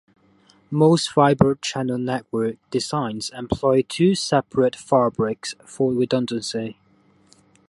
[0.71, 6.79] Most Fibre Channel network designs employ two separate fabrics for redundancy.